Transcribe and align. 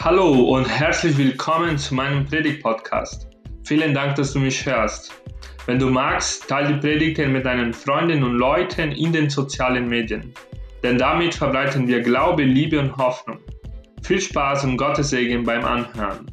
Hallo 0.00 0.54
und 0.54 0.64
herzlich 0.64 1.18
willkommen 1.18 1.76
zu 1.76 1.92
meinem 1.92 2.24
Predigt-Podcast. 2.24 3.26
Vielen 3.64 3.92
Dank, 3.92 4.14
dass 4.14 4.32
du 4.32 4.38
mich 4.38 4.64
hörst. 4.64 5.12
Wenn 5.66 5.80
du 5.80 5.90
magst, 5.90 6.48
teile 6.48 6.74
die 6.74 6.80
Predigten 6.80 7.32
mit 7.32 7.44
deinen 7.44 7.74
Freunden 7.74 8.22
und 8.22 8.36
Leuten 8.36 8.92
in 8.92 9.12
den 9.12 9.28
sozialen 9.28 9.88
Medien. 9.88 10.32
Denn 10.84 10.98
damit 10.98 11.34
verbreiten 11.34 11.88
wir 11.88 12.00
Glaube, 12.00 12.44
Liebe 12.44 12.78
und 12.78 12.96
Hoffnung. 12.96 13.40
Viel 14.04 14.20
Spaß 14.20 14.64
und 14.64 14.76
Gottes 14.76 15.10
Segen 15.10 15.42
beim 15.42 15.64
Anhören. 15.64 16.26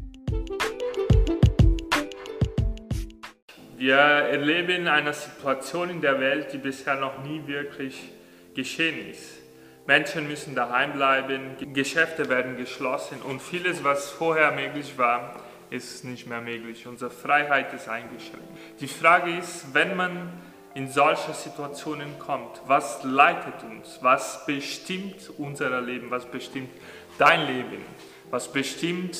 Wir 3.78 3.96
erleben 3.96 4.88
eine 4.88 5.12
Situation 5.12 5.90
in 5.90 6.02
der 6.02 6.20
Welt, 6.20 6.54
die 6.54 6.60
bisher 6.60 7.00
noch 7.00 7.24
nie 7.24 7.42
wirklich 7.48 8.10
geschehen 8.54 9.10
ist. 9.10 9.45
Menschen 9.88 10.28
müssen 10.28 10.56
daheim 10.56 10.94
bleiben, 10.94 11.56
Geschäfte 11.74 12.28
werden 12.28 12.58
geschlossen 12.58 13.22
und 13.22 13.42
vieles, 13.42 13.84
was 13.84 14.10
vorher 14.10 14.52
möglich 14.52 14.98
war, 14.98 15.36
ist 15.70 16.04
nicht 16.06 16.28
mehr 16.28 16.42
möglich. 16.42 16.88
Unsere 16.88 17.12
Freiheit 17.12 17.72
ist 17.74 17.88
eingeschränkt. 17.88 18.48
Die 18.80 18.88
Frage 18.88 19.38
ist, 19.38 19.74
wenn 19.74 19.96
man 19.96 20.32
in 20.74 20.90
solche 20.90 21.34
Situationen 21.34 22.18
kommt, 22.20 22.62
was 22.66 23.04
leitet 23.04 23.64
uns? 23.64 24.00
Was 24.02 24.46
bestimmt 24.46 25.32
unser 25.38 25.82
Leben? 25.82 26.10
Was 26.10 26.26
bestimmt 26.26 26.70
dein 27.18 27.46
Leben? 27.46 27.84
Was 28.32 28.52
bestimmt 28.52 29.18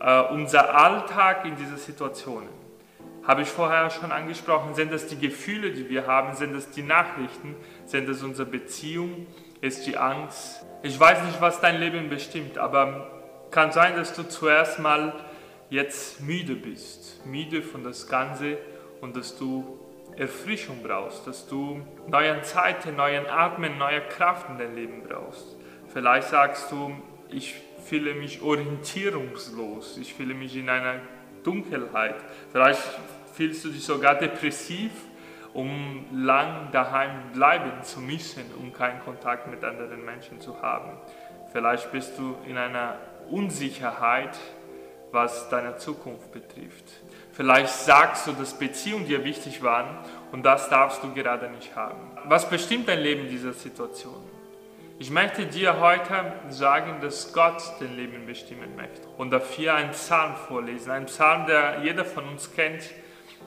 äh, 0.00 0.20
unser 0.22 0.74
Alltag 0.74 1.44
in 1.44 1.56
diesen 1.56 1.76
Situationen? 1.76 2.48
Habe 3.22 3.42
ich 3.42 3.48
vorher 3.48 3.90
schon 3.90 4.12
angesprochen, 4.12 4.74
sind 4.74 4.92
das 4.92 5.06
die 5.06 5.18
Gefühle, 5.18 5.72
die 5.72 5.88
wir 5.90 6.06
haben, 6.06 6.34
sind 6.34 6.54
das 6.54 6.70
die 6.70 6.82
Nachrichten, 6.82 7.54
sind 7.84 8.08
das 8.08 8.22
unsere 8.22 8.48
Beziehung, 8.48 9.26
ist 9.60 9.86
die 9.86 9.96
Angst. 9.96 10.64
Ich 10.82 10.98
weiß 10.98 11.22
nicht, 11.24 11.40
was 11.40 11.60
dein 11.60 11.78
Leben 11.78 12.08
bestimmt, 12.08 12.58
aber 12.58 13.10
kann 13.50 13.72
sein, 13.72 13.96
dass 13.96 14.14
du 14.14 14.22
zuerst 14.22 14.78
mal 14.78 15.12
jetzt 15.68 16.20
müde 16.20 16.54
bist, 16.54 17.24
müde 17.26 17.62
von 17.62 17.84
das 17.84 18.08
Ganze 18.08 18.58
und 19.00 19.16
dass 19.16 19.36
du 19.36 19.78
Erfrischung 20.16 20.82
brauchst, 20.82 21.26
dass 21.26 21.46
du 21.46 21.80
neuen 22.08 22.42
Zeiten, 22.42 22.96
neuen 22.96 23.26
Atmen, 23.26 23.78
neue 23.78 24.00
Kraft 24.00 24.48
in 24.50 24.58
dein 24.58 24.74
Leben 24.74 25.02
brauchst. 25.08 25.56
Vielleicht 25.92 26.28
sagst 26.28 26.70
du, 26.72 26.92
ich 27.30 27.54
fühle 27.86 28.14
mich 28.14 28.42
orientierungslos, 28.42 29.98
ich 29.98 30.14
fühle 30.14 30.34
mich 30.34 30.56
in 30.56 30.68
einer 30.68 31.00
Dunkelheit. 31.42 32.16
Vielleicht 32.52 32.82
fühlst 33.34 33.64
du 33.64 33.68
dich 33.70 33.84
sogar 33.84 34.16
depressiv 34.16 34.90
um 35.54 36.06
lang 36.12 36.70
daheim 36.72 37.32
bleiben 37.32 37.82
zu 37.82 38.00
müssen, 38.00 38.44
um 38.58 38.72
keinen 38.72 39.00
Kontakt 39.00 39.48
mit 39.48 39.64
anderen 39.64 40.04
Menschen 40.04 40.40
zu 40.40 40.62
haben. 40.62 40.92
Vielleicht 41.52 41.90
bist 41.92 42.18
du 42.18 42.36
in 42.46 42.56
einer 42.56 42.96
Unsicherheit, 43.28 44.38
was 45.12 45.48
deine 45.48 45.76
Zukunft 45.76 46.32
betrifft. 46.32 46.84
Vielleicht 47.32 47.72
sagst 47.72 48.26
du, 48.26 48.32
dass 48.32 48.54
Beziehungen 48.54 49.06
dir 49.06 49.24
wichtig 49.24 49.62
waren 49.62 49.98
und 50.30 50.44
das 50.44 50.68
darfst 50.68 51.02
du 51.02 51.12
gerade 51.12 51.50
nicht 51.50 51.74
haben. 51.74 51.98
Was 52.26 52.48
bestimmt 52.48 52.88
dein 52.88 53.00
Leben 53.00 53.22
in 53.22 53.28
dieser 53.30 53.52
Situation? 53.52 54.22
Ich 54.98 55.10
möchte 55.10 55.46
dir 55.46 55.80
heute 55.80 56.34
sagen, 56.50 57.00
dass 57.00 57.32
Gott 57.32 57.62
dein 57.80 57.96
Leben 57.96 58.26
bestimmen 58.26 58.76
möchte 58.76 59.00
und 59.16 59.30
dafür 59.30 59.74
einen 59.74 59.92
Psalm 59.92 60.34
vorlesen. 60.46 60.90
Ein 60.90 61.06
Psalm, 61.06 61.46
der 61.46 61.80
jeder 61.82 62.04
von 62.04 62.28
uns 62.28 62.52
kennt, 62.52 62.82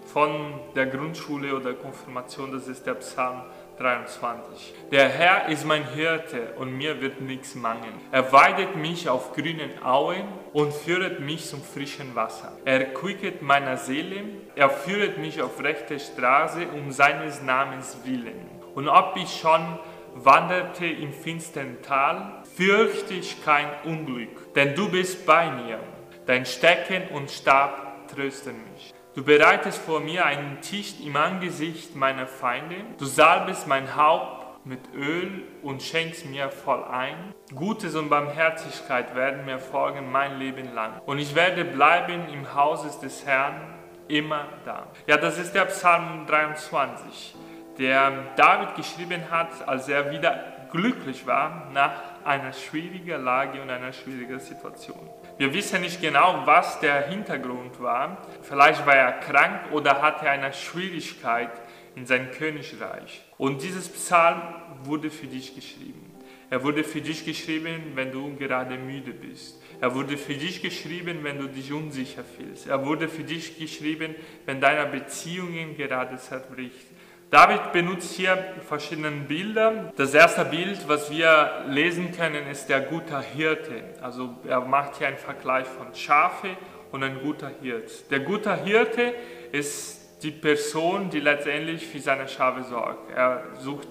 von 0.06 0.59
der 0.76 0.88
Grundschule 0.88 1.56
oder 1.56 1.73
Konfirmation, 1.73 2.52
das 2.52 2.68
ist 2.68 2.86
der 2.86 2.96
Psalm 2.96 3.42
23. 3.78 4.73
Der 4.92 5.09
Herr 5.09 5.50
ist 5.50 5.66
mein 5.66 5.88
Hirte 5.94 6.54
und 6.58 6.78
mir 6.78 7.02
wird 7.02 7.22
nichts 7.22 7.56
mangeln. 7.56 7.94
Er 8.12 8.31
weidet 8.31 8.76
mich 8.76 9.09
auf 9.09 9.34
grünen 9.34 9.84
Auen 9.84 10.24
und 10.54 10.74
führet 10.74 11.20
mich 11.20 11.48
zum 11.48 11.62
frischen 11.62 12.16
Wasser. 12.16 12.52
Er 12.66 12.94
quicket 12.94 13.42
meiner 13.42 13.78
Seele, 13.78 14.24
er 14.56 14.69
führet 14.69 15.18
mich 15.18 15.41
auf 15.41 15.64
rechte 15.64 16.00
Straße 16.00 16.68
um 16.68 16.91
seines 16.91 17.41
Namens 17.41 17.97
willen. 18.03 18.47
Und 18.75 18.88
ob 18.88 19.16
ich 19.18 19.40
schon 19.40 19.80
wanderte 20.16 20.85
im 20.85 21.12
finstern 21.12 21.78
Tal, 21.81 22.44
fürchte 22.56 23.16
ich 23.16 23.44
kein 23.44 23.68
Unglück, 23.84 24.53
denn 24.53 24.75
du 24.75 24.90
bist 24.90 25.25
bei 25.25 25.50
mir. 25.50 25.80
Dein 26.25 26.46
Stecken 26.46 27.08
und 27.14 27.30
Stab 27.30 28.08
trösten 28.08 28.56
mich. 28.72 28.94
Du 29.16 29.24
bereitest 29.24 29.78
vor 29.78 30.00
mir 30.00 30.25
einen 30.25 30.59
Tisch 30.62 30.96
im 31.06 31.16
Angesicht 31.16 31.96
meiner 31.96 32.25
Feinde. 32.25 32.78
Du 32.97 33.06
salbest 33.06 33.68
mein 33.68 33.96
Haupt 33.96 34.66
mit 34.66 34.79
Öl 34.96 35.44
und 35.62 35.84
schenkst 35.84 36.25
mir 36.25 36.50
voll 36.50 36.84
ein. 36.85 37.31
Gutes 37.53 37.94
und 37.94 38.09
Barmherzigkeit 38.09 39.13
werden 39.13 39.46
mir 39.46 39.59
folgen 39.59 40.12
mein 40.12 40.40
Leben 40.40 40.73
lang. 40.73 41.00
Und 41.06 41.19
ich 41.19 41.35
werde 41.35 41.63
bleiben 41.63 42.28
im 42.34 42.56
Hause 42.56 42.90
des 43.02 43.23
Herrn 43.23 43.75
immer 44.07 44.47
da. 44.66 44.88
Ja, 45.06 45.18
das 45.18 45.38
ist 45.38 45.53
der 45.53 45.66
Psalm 45.66 46.25
23, 46.25 47.35
der 47.78 48.12
David 48.35 48.73
geschrieben 48.73 49.29
hat, 49.29 49.68
als 49.68 49.90
er 49.90 50.09
wieder 50.09 50.44
glücklich 50.73 51.25
war 51.25 51.69
nach 51.73 52.25
einer 52.25 52.51
schwierigen 52.51 53.23
Lage 53.23 53.61
und 53.61 53.69
einer 53.69 53.94
schwierigen 53.94 54.39
Situation. 54.39 55.09
Wir 55.38 55.53
wissen 55.53 55.81
nicht 55.81 56.01
genau, 56.01 56.41
was 56.45 56.79
der 56.79 57.07
Hintergrund 57.07 57.81
war. 57.81 58.17
Vielleicht 58.41 58.85
war 58.85 58.95
er 58.95 59.13
krank 59.13 59.72
oder 59.72 60.01
hatte 60.01 60.29
eine 60.29 60.51
Schwierigkeit 60.51 61.51
in 61.95 62.06
seinem 62.06 62.31
Königreich. 62.31 63.23
Und 63.38 63.61
dieses 63.61 63.88
Psalm 63.88 64.41
wurde 64.84 65.09
für 65.09 65.28
dich 65.28 65.56
geschrieben. 65.56 66.11
Er 66.50 66.63
wurde 66.63 66.84
für 66.84 67.01
dich 67.01 67.25
geschrieben, 67.25 67.94
wenn 67.95 68.11
du 68.11 68.35
gerade 68.35 68.78
müde 68.78 69.11
bist. 69.11 69.59
Er 69.81 69.95
wurde 69.95 70.17
für 70.17 70.35
dich 70.35 70.61
geschrieben, 70.61 71.19
wenn 71.23 71.40
du 71.40 71.47
dich 71.47 71.73
unsicher 71.73 72.23
fühlst. 72.23 72.67
Er 72.67 72.85
wurde 72.85 73.07
für 73.07 73.23
dich 73.23 73.57
geschrieben, 73.57 74.16
wenn 74.45 74.61
deine 74.61 74.90
Beziehungen 74.90 75.75
gerade 75.75 76.17
zerbricht. 76.17 76.85
David 77.34 77.72
benutzt 77.72 78.14
hier 78.14 78.38
verschiedene 78.68 79.10
Bilder. 79.10 79.92
Das 79.96 80.14
erste 80.14 80.46
Bild, 80.46 80.88
was 80.88 81.10
wir 81.10 81.64
lesen 81.68 82.12
können, 82.12 82.46
ist 82.46 82.70
der 82.70 82.82
gute 82.82 83.20
Hirte. 83.22 83.86
Also 84.04 84.36
er 84.48 84.62
macht 84.62 84.98
hier 84.98 85.08
einen 85.08 85.18
Vergleich 85.18 85.66
von 85.66 85.96
Schafe 85.96 86.50
und 86.92 87.02
ein 87.02 87.24
guter 87.24 87.50
Hirt. 87.60 88.12
Der 88.12 88.20
gute 88.20 88.56
Hirte 88.56 89.16
ist 89.52 90.22
die 90.22 90.30
Person, 90.30 91.10
die 91.10 91.22
letztendlich 91.22 91.88
für 91.88 91.98
seine 91.98 92.28
Schafe 92.28 92.62
sorgt. 92.66 93.10
Er 93.10 93.46
sucht 93.58 93.88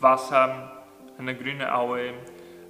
Wasser, 0.00 0.72
eine 1.18 1.36
grüne 1.36 1.74
Aue, 1.74 2.14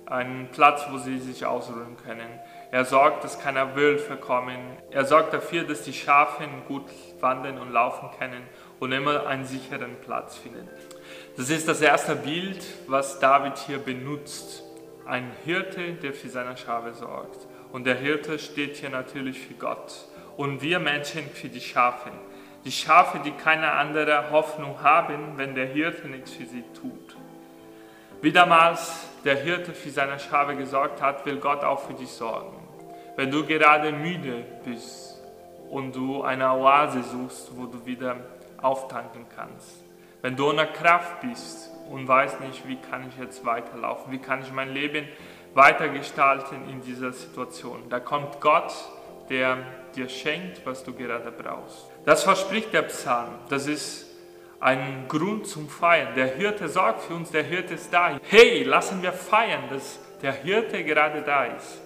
einen 0.06 0.48
Platz, 0.48 0.84
wo 0.90 0.98
sie 0.98 1.20
sich 1.20 1.46
ausruhen 1.46 1.96
können. 2.04 2.40
Er 2.72 2.84
sorgt, 2.84 3.22
dass 3.22 3.38
keine 3.38 3.76
Wölfe 3.76 4.16
kommen. 4.16 4.58
Er 4.90 5.04
sorgt 5.04 5.32
dafür, 5.32 5.62
dass 5.62 5.82
die 5.82 5.92
Schafe 5.92 6.42
gut 6.66 6.86
wandern 7.20 7.58
und 7.58 7.70
laufen 7.70 8.10
können 8.18 8.42
und 8.82 8.90
immer 8.90 9.28
einen 9.28 9.44
sicheren 9.44 9.94
Platz 10.04 10.36
finden. 10.38 10.68
Das 11.36 11.50
ist 11.50 11.68
das 11.68 11.80
erste 11.80 12.16
Bild, 12.16 12.58
was 12.88 13.20
David 13.20 13.56
hier 13.58 13.78
benutzt. 13.78 14.64
Ein 15.06 15.30
Hirte, 15.44 15.92
der 15.92 16.12
für 16.12 16.28
seine 16.28 16.56
Schafe 16.56 16.92
sorgt. 16.92 17.46
Und 17.70 17.84
der 17.84 17.94
Hirte 17.94 18.40
steht 18.40 18.78
hier 18.78 18.90
natürlich 18.90 19.38
für 19.38 19.54
Gott. 19.54 20.08
Und 20.36 20.62
wir 20.62 20.80
Menschen 20.80 21.22
für 21.32 21.48
die 21.48 21.60
Schafe. 21.60 22.10
Die 22.64 22.72
Schafe, 22.72 23.20
die 23.24 23.30
keine 23.30 23.70
andere 23.70 24.32
Hoffnung 24.32 24.82
haben, 24.82 25.34
wenn 25.36 25.54
der 25.54 25.66
Hirte 25.66 26.08
nichts 26.08 26.32
für 26.32 26.46
sie 26.46 26.64
tut. 26.74 27.16
Wie 28.20 28.32
damals 28.32 29.06
der 29.24 29.36
Hirte 29.36 29.74
für 29.74 29.90
seine 29.90 30.18
Schafe 30.18 30.56
gesorgt 30.56 31.00
hat, 31.00 31.24
will 31.24 31.36
Gott 31.36 31.62
auch 31.62 31.86
für 31.86 31.94
dich 31.94 32.10
sorgen. 32.10 32.56
Wenn 33.14 33.30
du 33.30 33.46
gerade 33.46 33.92
müde 33.92 34.44
bist 34.64 35.22
und 35.70 35.94
du 35.94 36.22
eine 36.22 36.50
Oase 36.50 37.04
suchst, 37.04 37.56
wo 37.56 37.66
du 37.66 37.86
wieder 37.86 38.16
auftanken 38.62 39.26
kannst. 39.34 39.84
Wenn 40.22 40.36
du 40.36 40.48
ohne 40.48 40.66
Kraft 40.66 41.20
bist 41.20 41.70
und 41.90 42.06
weißt 42.06 42.40
nicht, 42.40 42.66
wie 42.68 42.76
kann 42.76 43.08
ich 43.08 43.18
jetzt 43.18 43.44
weiterlaufen, 43.44 44.12
wie 44.12 44.18
kann 44.18 44.42
ich 44.42 44.52
mein 44.52 44.72
Leben 44.72 45.06
weitergestalten 45.54 46.68
in 46.68 46.80
dieser 46.80 47.12
Situation, 47.12 47.88
da 47.90 48.00
kommt 48.00 48.40
Gott, 48.40 48.72
der 49.28 49.58
dir 49.94 50.08
schenkt, 50.08 50.64
was 50.64 50.84
du 50.84 50.94
gerade 50.94 51.30
brauchst. 51.30 51.86
Das 52.04 52.24
verspricht 52.24 52.72
der 52.72 52.82
Psalm. 52.82 53.34
Das 53.48 53.66
ist 53.66 54.06
ein 54.60 55.06
Grund 55.08 55.46
zum 55.46 55.68
Feiern. 55.68 56.14
Der 56.14 56.28
Hirte 56.28 56.68
sorgt 56.68 57.02
für 57.02 57.14
uns, 57.14 57.30
der 57.30 57.42
Hirte 57.42 57.74
ist 57.74 57.92
da. 57.92 58.18
Hey, 58.28 58.62
lassen 58.62 59.02
wir 59.02 59.12
feiern, 59.12 59.64
dass 59.70 59.98
der 60.22 60.32
Hirte 60.32 60.84
gerade 60.84 61.22
da 61.22 61.44
ist. 61.46 61.80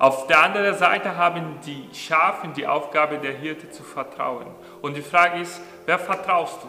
Auf 0.00 0.26
der 0.28 0.42
anderen 0.42 0.74
Seite 0.78 1.18
haben 1.18 1.58
die 1.66 1.86
Schafe 1.92 2.48
die 2.56 2.66
Aufgabe, 2.66 3.18
der 3.18 3.32
Hirte 3.32 3.70
zu 3.70 3.82
vertrauen. 3.82 4.46
Und 4.80 4.96
die 4.96 5.02
Frage 5.02 5.42
ist, 5.42 5.60
wer 5.84 5.98
vertraust 5.98 6.62
du? 6.62 6.68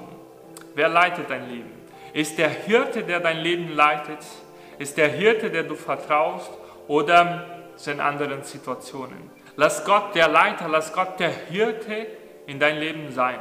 Wer 0.76 0.90
leitet 0.90 1.30
dein 1.30 1.50
Leben? 1.50 1.72
Ist 2.12 2.38
der 2.38 2.50
Hirte, 2.50 3.04
der 3.04 3.22
dein 3.22 3.38
Leben 3.38 3.74
leitet? 3.74 4.18
Ist 4.80 4.98
der 4.98 5.08
Hirte, 5.08 5.50
der 5.50 5.64
du 5.64 5.76
vertraust? 5.76 6.52
Oder 6.90 7.46
sind 7.78 8.02
andere 8.02 8.44
Situationen? 8.44 9.32
Lass 9.56 9.86
Gott 9.86 10.14
der 10.14 10.28
Leiter, 10.28 10.68
lass 10.68 10.92
Gott 10.92 11.18
der 11.18 11.32
Hirte 11.32 12.08
in 12.48 12.60
dein 12.60 12.80
Leben 12.80 13.14
sein. 13.14 13.40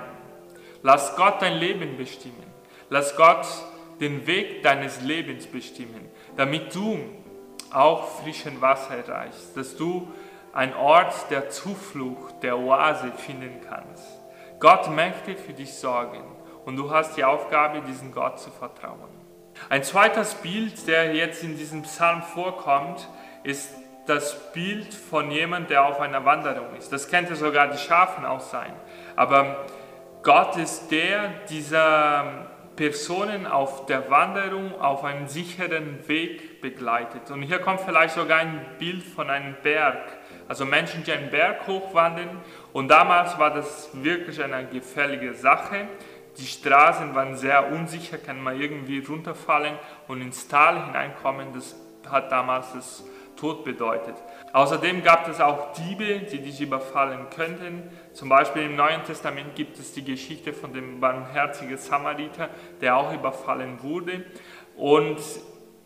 Lass 0.84 1.16
Gott 1.16 1.42
dein 1.42 1.54
Leben 1.54 1.96
bestimmen. 1.96 2.46
Lass 2.90 3.16
Gott 3.16 3.44
den 3.98 4.24
Weg 4.28 4.62
deines 4.62 5.00
Lebens 5.00 5.48
bestimmen, 5.48 6.08
damit 6.36 6.72
du 6.76 7.00
auch 7.72 8.08
frischen 8.22 8.60
Wasser 8.60 8.96
erreichst, 8.96 9.56
dass 9.56 9.76
du 9.76 10.12
ein 10.52 10.74
Ort 10.74 11.30
der 11.30 11.50
Zuflucht, 11.50 12.42
der 12.42 12.58
Oase 12.58 13.12
finden 13.16 13.60
kannst. 13.68 14.04
Gott 14.58 14.90
möchte 14.90 15.36
für 15.36 15.52
dich 15.52 15.74
sorgen 15.74 16.24
und 16.64 16.76
du 16.76 16.90
hast 16.90 17.16
die 17.16 17.24
Aufgabe, 17.24 17.80
diesem 17.82 18.12
Gott 18.12 18.40
zu 18.40 18.50
vertrauen. 18.50 19.08
Ein 19.68 19.82
zweites 19.82 20.34
Bild, 20.34 20.86
der 20.86 21.14
jetzt 21.14 21.42
in 21.44 21.56
diesem 21.56 21.82
Psalm 21.82 22.22
vorkommt, 22.22 23.08
ist 23.42 23.74
das 24.06 24.52
Bild 24.52 24.92
von 24.92 25.30
jemand, 25.30 25.70
der 25.70 25.84
auf 25.84 26.00
einer 26.00 26.24
Wanderung 26.24 26.74
ist. 26.76 26.92
Das 26.92 27.08
könnte 27.08 27.36
sogar 27.36 27.68
die 27.68 27.78
Schafen 27.78 28.24
auch 28.24 28.40
sein. 28.40 28.72
Aber 29.16 29.64
Gott 30.22 30.56
ist 30.56 30.90
der 30.90 31.28
dieser 31.48 32.46
Personen 32.76 33.46
auf 33.46 33.86
der 33.86 34.10
Wanderung 34.10 34.80
auf 34.80 35.04
einen 35.04 35.28
sicheren 35.28 36.06
Weg 36.08 36.49
begleitet. 36.60 37.30
Und 37.30 37.42
hier 37.42 37.58
kommt 37.58 37.80
vielleicht 37.80 38.14
sogar 38.14 38.38
ein 38.38 38.60
Bild 38.78 39.02
von 39.02 39.30
einem 39.30 39.54
Berg. 39.62 39.98
Also 40.48 40.64
Menschen, 40.64 41.04
die 41.04 41.12
einen 41.12 41.30
Berg 41.30 41.66
hochwandern. 41.66 42.40
Und 42.72 42.88
damals 42.88 43.38
war 43.38 43.52
das 43.52 43.90
wirklich 43.92 44.42
eine 44.42 44.66
gefährliche 44.66 45.34
Sache. 45.34 45.88
Die 46.38 46.46
Straßen 46.46 47.14
waren 47.14 47.36
sehr 47.36 47.70
unsicher, 47.72 48.18
kann 48.18 48.42
man 48.42 48.60
irgendwie 48.60 48.98
runterfallen 49.00 49.74
und 50.08 50.22
ins 50.22 50.48
Tal 50.48 50.86
hineinkommen. 50.86 51.52
Das 51.52 51.76
hat 52.08 52.32
damals 52.32 52.72
das 52.72 53.04
Tod 53.36 53.64
bedeutet. 53.64 54.14
Außerdem 54.52 55.02
gab 55.02 55.28
es 55.28 55.40
auch 55.40 55.72
Diebe, 55.72 56.20
die 56.20 56.38
dich 56.40 56.60
überfallen 56.60 57.30
könnten. 57.34 57.90
Zum 58.12 58.28
Beispiel 58.28 58.62
im 58.62 58.76
Neuen 58.76 59.02
Testament 59.04 59.54
gibt 59.54 59.78
es 59.78 59.92
die 59.92 60.04
Geschichte 60.04 60.52
von 60.52 60.72
dem 60.72 61.00
barmherzigen 61.00 61.78
Samariter, 61.78 62.50
der 62.80 62.96
auch 62.96 63.12
überfallen 63.14 63.82
wurde. 63.82 64.24
Und 64.76 65.18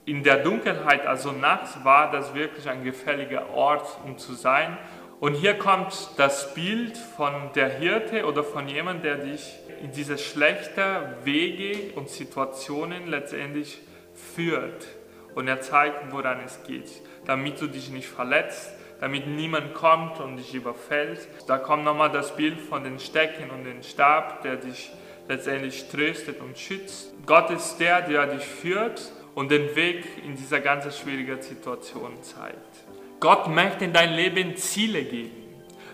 in 0.07 0.23
der 0.23 0.39
Dunkelheit, 0.39 1.07
also 1.07 1.33
nachts, 1.33 1.83
war 1.85 2.11
das 2.11 2.35
wirklich 2.35 2.69
ein 2.69 2.85
gefährlicher 2.85 3.51
Ort, 3.51 3.87
um 4.05 4.19
zu 4.19 4.35
sein. 4.35 4.77
Und 5.21 5.35
hier 5.35 5.55
kommt 5.55 6.11
das 6.17 6.55
Bild 6.55 6.99
von 6.99 7.33
der 7.55 7.69
Hirte 7.69 8.27
oder 8.27 8.45
von 8.45 8.69
jemandem, 8.69 9.03
der 9.03 9.17
dich 9.25 9.55
in 9.83 9.93
diese 9.93 10.19
schlechten 10.19 10.83
Wege 11.25 11.95
und 11.95 12.11
Situationen 12.11 13.07
letztendlich 13.07 13.81
führt. 14.35 14.87
Und 15.35 15.49
er 15.49 15.61
zeigt, 15.61 16.13
woran 16.13 16.41
es 16.45 16.63
geht 16.65 16.91
damit 17.27 17.61
du 17.61 17.67
dich 17.67 17.91
nicht 17.91 18.09
verletzt, 18.09 18.73
damit 19.01 19.27
niemand 19.27 19.75
kommt 19.75 20.21
und 20.21 20.37
dich 20.37 20.55
überfällt. 20.55 21.29
Da 21.47 21.59
kommt 21.59 21.85
nochmal 21.85 22.11
das 22.11 22.37
Bild 22.37 22.61
von 22.61 22.85
den 22.85 22.99
Stecken 22.99 23.51
und 23.51 23.65
dem 23.65 23.83
Stab, 23.83 24.43
der 24.43 24.57
dich 24.57 24.93
letztendlich 25.29 25.89
tröstet 25.89 26.41
und 26.41 26.59
schützt. 26.59 27.13
Gott 27.27 27.51
ist 27.51 27.79
der, 27.79 28.03
der 28.03 28.27
dich 28.27 28.45
führt 28.45 29.13
und 29.35 29.51
den 29.51 29.75
Weg 29.75 30.05
in 30.25 30.37
dieser 30.37 30.61
ganz 30.61 30.99
schwierigen 30.99 31.41
Situation 31.43 32.23
zeigt. 32.23 32.85
Gott 33.21 33.49
möchte 33.49 33.85
in 33.85 33.93
dein 33.93 34.15
Leben 34.15 34.57
Ziele 34.57 35.03
geben. 35.03 35.45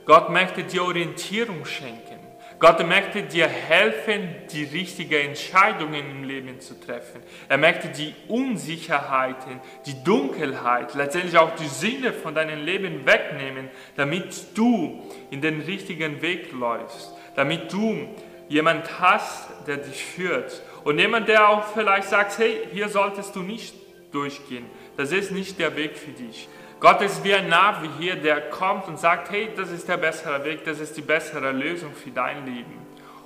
Gott 0.05 0.31
möchte 0.31 0.65
dir 0.65 0.85
Orientierung 0.85 1.65
schenken. 1.65 2.19
Gott 2.59 2.87
möchte 2.87 3.23
dir 3.23 3.49
helfen, 3.49 4.35
die 4.53 4.65
richtigen 4.65 5.29
Entscheidungen 5.29 6.11
im 6.11 6.25
Leben 6.25 6.61
zu 6.61 6.79
treffen. 6.79 7.23
Er 7.49 7.57
möchte 7.57 7.89
die 7.89 8.15
Unsicherheiten, 8.29 9.61
die 9.87 10.05
Dunkelheit, 10.05 10.95
letztendlich 10.95 11.39
auch 11.39 11.55
die 11.55 11.69
Sinne 11.69 12.13
von 12.13 12.35
deinem 12.35 12.63
Leben 12.63 13.07
wegnehmen, 13.07 13.71
damit 13.97 14.59
du 14.59 15.03
in 15.31 15.41
den 15.41 15.63
richtigen 15.63 16.21
Weg 16.21 16.53
läufst, 16.53 17.15
damit 17.35 17.73
du 17.73 18.09
jemand 18.51 19.01
hast, 19.01 19.49
der 19.67 19.79
dich 19.79 20.05
führt 20.05 20.61
und 20.85 20.99
jemand, 20.99 21.29
der 21.29 21.49
auch 21.49 21.65
vielleicht 21.75 22.09
sagt, 22.09 22.39
hey, 22.39 22.61
hier 22.73 22.89
solltest 22.89 23.35
du 23.37 23.41
nicht 23.41 23.75
durchgehen. 24.13 24.67
Das 24.97 25.13
ist 25.13 25.31
nicht 25.31 25.59
der 25.59 25.77
Weg 25.77 25.97
für 25.97 26.13
dich. 26.13 26.49
Gott 26.81 27.03
ist 27.03 27.23
wie 27.25 27.35
ein 27.35 27.49
Navi 27.49 27.91
hier, 27.99 28.17
der 28.17 28.41
kommt 28.49 28.89
und 28.89 28.99
sagt, 28.99 29.31
hey, 29.31 29.51
das 29.55 29.71
ist 29.71 29.87
der 29.87 29.99
bessere 29.99 30.43
Weg, 30.45 30.65
das 30.65 30.81
ist 30.81 30.97
die 30.97 31.03
bessere 31.03 31.53
Lösung 31.53 31.93
für 31.93 32.11
dein 32.11 32.47
Leben. 32.47 32.79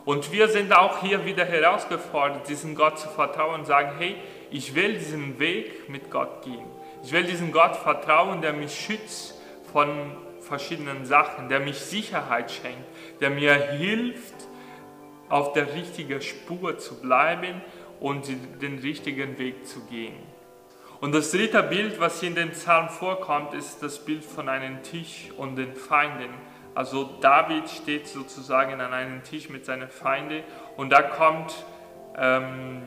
Und 0.04 0.32
wir 0.32 0.48
sind 0.48 0.72
auch 0.76 1.00
hier 1.00 1.24
wieder 1.24 1.44
herausgefordert, 1.44 2.48
diesem 2.48 2.74
Gott 2.74 2.98
zu 2.98 3.08
vertrauen 3.08 3.60
und 3.60 3.66
sagen, 3.66 3.92
hey, 3.98 4.16
ich 4.50 4.74
will 4.74 4.94
diesen 4.94 5.38
Weg 5.38 5.88
mit 5.88 6.10
Gott 6.10 6.42
gehen. 6.42 6.66
Ich 7.02 7.12
will 7.12 7.24
diesem 7.24 7.52
Gott 7.52 7.76
vertrauen, 7.76 8.42
der 8.42 8.52
mich 8.52 8.74
schützt 8.74 9.34
von 9.72 9.88
verschiedenen 10.40 11.06
Sachen, 11.06 11.48
der 11.48 11.60
mich 11.60 11.78
Sicherheit 11.78 12.50
schenkt, 12.50 12.84
der 13.20 13.30
mir 13.30 13.54
hilft, 13.54 14.33
auf 15.28 15.52
der 15.52 15.74
richtigen 15.74 16.20
Spur 16.20 16.78
zu 16.78 17.00
bleiben 17.00 17.62
und 18.00 18.26
den 18.60 18.78
richtigen 18.78 19.38
Weg 19.38 19.66
zu 19.66 19.80
gehen. 19.86 20.14
Und 21.00 21.14
das 21.14 21.32
dritte 21.32 21.62
Bild, 21.62 22.00
was 22.00 22.20
hier 22.20 22.30
in 22.30 22.34
dem 22.34 22.50
Psalm 22.50 22.88
vorkommt, 22.88 23.52
ist 23.54 23.82
das 23.82 23.98
Bild 23.98 24.24
von 24.24 24.48
einem 24.48 24.82
Tisch 24.82 25.30
und 25.36 25.56
den 25.56 25.74
Feinden. 25.74 26.32
Also 26.74 27.10
David 27.20 27.68
steht 27.68 28.08
sozusagen 28.08 28.80
an 28.80 28.92
einem 28.92 29.22
Tisch 29.22 29.48
mit 29.48 29.64
seinen 29.64 29.88
Feinden 29.88 30.42
und 30.76 30.90
da 30.90 31.02
kommt 31.02 31.64
ähm, 32.16 32.82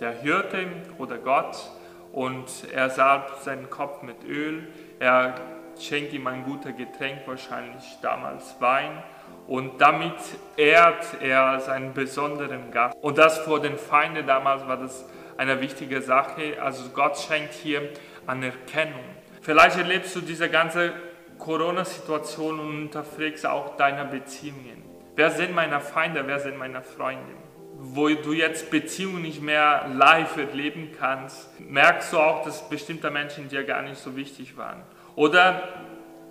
der 0.00 0.12
Hirte 0.12 0.66
oder 0.98 1.18
Gott 1.18 1.70
und 2.12 2.46
er 2.72 2.90
salbt 2.90 3.42
seinen 3.42 3.70
Kopf 3.70 4.02
mit 4.02 4.24
Öl. 4.24 4.68
Er 4.98 5.34
schenkt 5.82 6.12
ihm 6.12 6.26
ein 6.26 6.44
gutes 6.44 6.76
Getränk, 6.76 7.20
wahrscheinlich 7.26 7.84
damals 8.02 8.56
Wein. 8.60 9.02
Und 9.46 9.80
damit 9.80 10.14
ehrt 10.56 11.20
er 11.20 11.60
seinen 11.60 11.92
besonderen 11.92 12.70
Gast. 12.70 12.96
Und 13.00 13.18
das 13.18 13.38
vor 13.38 13.60
den 13.60 13.76
Feinden 13.78 14.26
damals 14.26 14.66
war 14.66 14.76
das 14.76 15.04
eine 15.36 15.60
wichtige 15.60 16.02
Sache. 16.02 16.60
Also 16.62 16.90
Gott 16.90 17.18
schenkt 17.18 17.54
hier 17.54 17.90
Anerkennung. 18.26 19.04
Vielleicht 19.40 19.78
erlebst 19.78 20.14
du 20.14 20.20
diese 20.20 20.48
ganze 20.48 20.92
Corona-Situation 21.38 22.60
und 22.60 22.82
unterfragst 22.82 23.46
auch 23.46 23.76
deine 23.76 24.04
Beziehungen. 24.04 24.84
Wer 25.16 25.30
sind 25.30 25.54
meine 25.54 25.80
Feinde, 25.80 26.22
wer 26.26 26.38
sind 26.38 26.56
meine 26.56 26.82
Freunde? 26.82 27.34
Wo 27.82 28.08
du 28.08 28.32
jetzt 28.32 28.70
Beziehungen 28.70 29.22
nicht 29.22 29.40
mehr 29.40 29.88
live 29.94 30.36
erleben 30.36 30.90
kannst, 30.98 31.58
merkst 31.58 32.12
du 32.12 32.18
auch, 32.18 32.44
dass 32.44 32.68
bestimmte 32.68 33.10
Menschen 33.10 33.48
dir 33.48 33.64
gar 33.64 33.82
nicht 33.82 33.96
so 33.96 34.14
wichtig 34.14 34.56
waren. 34.56 34.82
Oder 35.20 35.68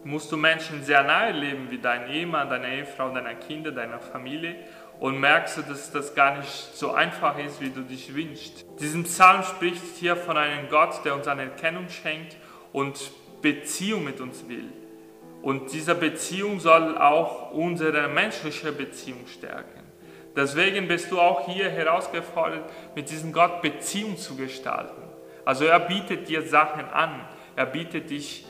musst 0.03 0.31
du 0.31 0.36
Menschen 0.36 0.83
sehr 0.83 1.03
nahe 1.03 1.31
leben, 1.31 1.69
wie 1.69 1.77
dein 1.77 2.09
Ehemann, 2.09 2.50
deine 2.50 2.75
Ehefrau, 2.75 3.09
deine 3.09 3.36
Kinder, 3.36 3.71
deine 3.71 4.00
Familie 4.00 4.56
und 5.00 5.19
merkst 5.19 5.57
du, 5.57 5.62
dass 5.62 5.91
das 5.91 6.15
gar 6.15 6.39
nicht 6.39 6.50
so 6.50 6.89
einfach 6.89 7.38
ist, 7.38 7.62
wie 7.62 7.69
du 7.69 7.81
dich 7.81 8.15
wünschst. 8.15 8.65
Diesen 8.80 9.03
Psalm 9.03 9.44
spricht 9.44 9.83
hier 10.00 10.15
von 10.15 10.38
einem 10.38 10.69
Gott, 10.69 11.06
der 11.06 11.13
uns 11.13 11.27
Anerkennung 11.27 11.88
schenkt 11.88 12.36
und 12.74 13.12
Beziehung 13.43 14.05
mit 14.05 14.22
uns 14.22 14.50
will. 14.50 14.74
Und 15.43 15.72
diese 15.72 15.93
Beziehung 15.93 16.60
soll 16.60 16.98
auch 16.98 17.51
unsere 17.51 18.08
menschliche 18.08 18.72
Beziehung 18.72 19.27
stärken. 19.27 19.84
Deswegen 20.36 20.88
bist 20.88 21.12
du 21.12 21.19
auch 21.19 21.46
hier 21.46 21.69
herausgefordert, 21.69 22.67
mit 22.96 23.12
diesem 23.12 23.34
Gott 23.34 23.62
Beziehung 23.62 24.17
zu 24.17 24.36
gestalten. 24.36 25.03
Also 25.46 25.65
er 25.65 25.79
bietet 25.79 26.27
dir 26.27 26.41
Sachen 26.41 26.86
an. 26.86 27.22
Er 27.55 27.67
bietet 27.67 28.10
dich 28.10 28.46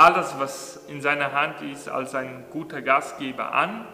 alles, 0.00 0.34
was 0.38 0.76
in 0.88 1.02
seiner 1.02 1.32
Hand 1.32 1.60
ist, 1.60 1.88
als 1.88 2.14
ein 2.14 2.46
guter 2.50 2.80
Gastgeber 2.80 3.52
an 3.52 3.86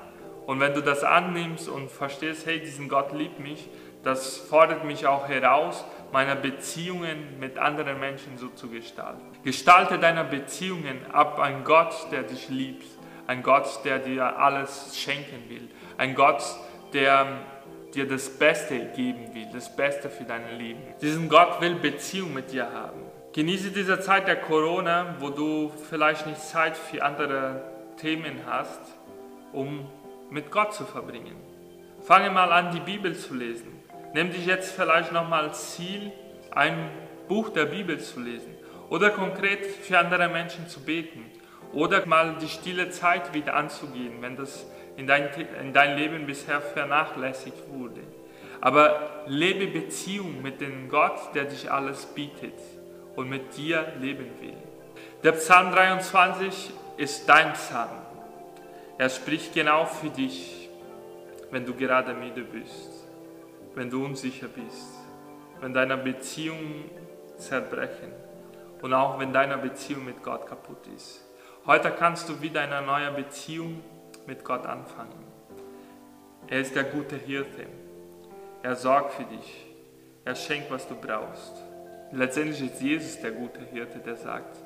und 0.46 0.60
wenn 0.60 0.72
du 0.72 0.80
das 0.80 1.02
annimmst 1.02 1.68
und 1.68 1.90
verstehst, 1.90 2.46
hey, 2.46 2.60
diesen 2.60 2.88
Gott 2.88 3.12
liebt 3.12 3.40
mich, 3.40 3.68
das 4.04 4.36
fordert 4.36 4.84
mich 4.84 5.08
auch 5.08 5.28
heraus, 5.28 5.84
meine 6.12 6.36
Beziehungen 6.36 7.40
mit 7.40 7.58
anderen 7.58 7.98
Menschen 7.98 8.38
so 8.38 8.48
zu 8.50 8.68
gestalten. 8.68 9.20
Gestalte 9.42 9.98
deine 9.98 10.22
Beziehungen 10.22 11.04
ab 11.12 11.40
ein 11.40 11.64
Gott, 11.64 12.06
der 12.12 12.22
dich 12.22 12.48
liebt, 12.48 12.86
ein 13.26 13.42
Gott, 13.42 13.80
der 13.84 13.98
dir 13.98 14.38
alles 14.38 14.96
schenken 14.96 15.50
will, 15.50 15.68
ein 15.98 16.14
Gott, 16.14 16.40
der 16.92 17.26
dir 17.92 18.06
das 18.06 18.30
Beste 18.30 18.78
geben 18.94 19.34
will, 19.34 19.48
das 19.52 19.74
Beste 19.74 20.08
für 20.08 20.22
dein 20.24 20.56
Leben. 20.56 20.82
Diesen 21.02 21.28
Gott 21.28 21.60
will 21.60 21.74
Beziehung 21.74 22.32
mit 22.32 22.52
dir 22.52 22.72
haben. 22.72 23.05
Genieße 23.36 23.70
diese 23.70 24.00
Zeit 24.00 24.28
der 24.28 24.36
Corona, 24.36 25.16
wo 25.18 25.28
du 25.28 25.70
vielleicht 25.90 26.26
nicht 26.26 26.40
Zeit 26.40 26.74
für 26.74 27.02
andere 27.02 27.62
Themen 27.98 28.40
hast, 28.46 28.80
um 29.52 29.86
mit 30.30 30.50
Gott 30.50 30.72
zu 30.72 30.86
verbringen. 30.86 31.36
Fange 32.00 32.30
mal 32.30 32.50
an, 32.50 32.72
die 32.72 32.80
Bibel 32.80 33.14
zu 33.14 33.34
lesen. 33.34 33.78
Nimm 34.14 34.30
dich 34.30 34.46
jetzt 34.46 34.74
vielleicht 34.74 35.12
nochmal 35.12 35.52
Ziel, 35.52 36.12
ein 36.50 36.88
Buch 37.28 37.50
der 37.50 37.66
Bibel 37.66 38.00
zu 38.00 38.20
lesen 38.20 38.54
oder 38.88 39.10
konkret 39.10 39.66
für 39.66 39.98
andere 39.98 40.30
Menschen 40.30 40.66
zu 40.66 40.80
beten 40.80 41.26
oder 41.74 42.06
mal 42.06 42.36
die 42.40 42.48
stille 42.48 42.88
Zeit 42.88 43.34
wieder 43.34 43.52
anzugehen, 43.54 44.22
wenn 44.22 44.36
das 44.36 44.64
in 44.96 45.06
dein, 45.06 45.28
in 45.60 45.74
dein 45.74 45.98
Leben 45.98 46.24
bisher 46.24 46.62
vernachlässigt 46.62 47.68
wurde. 47.68 48.00
Aber 48.62 49.26
lebe 49.26 49.66
Beziehung 49.66 50.40
mit 50.40 50.62
dem 50.62 50.88
Gott, 50.88 51.34
der 51.34 51.44
dich 51.44 51.70
alles 51.70 52.06
bietet 52.06 52.54
und 53.16 53.28
mit 53.28 53.56
dir 53.56 53.92
leben 53.98 54.30
will. 54.40 54.56
Der 55.22 55.32
Psalm 55.32 55.72
23 55.72 56.70
ist 56.96 57.28
dein 57.28 57.52
Psalm. 57.54 57.90
Er 58.98 59.10
spricht 59.10 59.52
genau 59.52 59.84
für 59.84 60.10
dich, 60.10 60.70
wenn 61.50 61.66
du 61.66 61.74
gerade 61.74 62.14
müde 62.14 62.42
bist, 62.42 62.90
wenn 63.74 63.90
du 63.90 64.04
unsicher 64.04 64.48
bist, 64.48 64.88
wenn 65.60 65.74
deine 65.74 65.96
Beziehungen 65.96 66.90
zerbrechen 67.36 68.12
und 68.82 68.92
auch 68.94 69.18
wenn 69.18 69.32
deine 69.32 69.58
Beziehung 69.58 70.04
mit 70.04 70.22
Gott 70.22 70.46
kaputt 70.46 70.86
ist. 70.94 71.24
Heute 71.66 71.90
kannst 71.90 72.28
du 72.28 72.40
wieder 72.40 72.60
eine 72.60 72.82
neue 72.86 73.10
Beziehung 73.10 73.82
mit 74.26 74.44
Gott 74.44 74.64
anfangen. 74.66 75.24
Er 76.48 76.60
ist 76.60 76.74
der 76.74 76.84
gute 76.84 77.16
Hirte. 77.16 77.66
Er 78.62 78.76
sorgt 78.76 79.14
für 79.14 79.24
dich. 79.24 79.66
Er 80.24 80.34
schenkt, 80.34 80.70
was 80.70 80.86
du 80.86 80.94
brauchst. 80.94 81.65
Letztendlich 82.12 82.60
ist 82.60 82.80
Jesus 82.80 83.20
der 83.20 83.32
gute 83.32 83.60
Hirte, 83.60 83.98
der 83.98 84.16
sagt, 84.16 84.56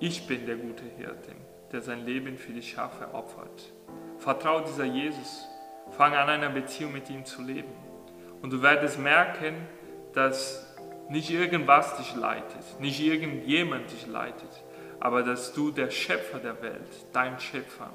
ich 0.00 0.26
bin 0.26 0.46
der 0.46 0.56
gute 0.56 0.84
Hirte, 0.96 1.32
der 1.72 1.80
sein 1.80 2.04
Leben 2.04 2.36
für 2.36 2.52
die 2.52 2.62
Schafe 2.62 3.14
opfert. 3.14 3.72
Vertraue 4.18 4.64
dieser 4.64 4.84
Jesus. 4.84 5.46
Fange 5.90 6.18
an, 6.18 6.28
eine 6.28 6.50
Beziehung 6.50 6.92
mit 6.92 7.10
ihm 7.10 7.24
zu 7.24 7.42
leben. 7.42 7.72
Und 8.40 8.52
du 8.52 8.62
wirst 8.62 8.98
merken, 8.98 9.54
dass 10.12 10.74
nicht 11.08 11.30
irgendwas 11.30 11.96
dich 11.96 12.14
leitet, 12.14 12.80
nicht 12.80 13.00
irgendjemand 13.00 13.90
dich 13.90 14.06
leitet, 14.06 14.50
aber 15.00 15.22
dass 15.22 15.52
du 15.52 15.70
der 15.70 15.90
Schöpfer 15.90 16.38
der 16.38 16.62
Welt, 16.62 17.06
dein 17.12 17.38
Schöpfer, 17.40 17.90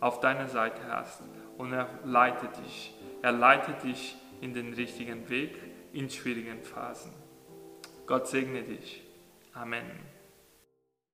auf 0.00 0.20
deiner 0.20 0.48
Seite 0.48 0.80
hast 0.88 1.22
und 1.56 1.72
er 1.72 1.88
leitet 2.04 2.56
dich. 2.64 2.94
Er 3.22 3.32
leitet 3.32 3.82
dich 3.82 4.16
in 4.40 4.54
den 4.54 4.72
richtigen 4.74 5.28
Weg 5.28 5.56
in 5.92 6.08
schwierigen 6.08 6.62
Phasen. 6.62 7.12
Gott 8.08 8.26
segne 8.26 8.62
dich. 8.62 9.02
Amen. 9.52 9.84